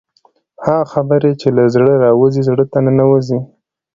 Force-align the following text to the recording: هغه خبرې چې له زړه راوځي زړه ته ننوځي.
هغه 0.65 0.85
خبرې 0.93 1.31
چې 1.41 1.47
له 1.57 1.63
زړه 1.73 1.93
راوځي 2.05 2.41
زړه 2.47 2.63
ته 2.71 2.77
ننوځي. 2.85 3.39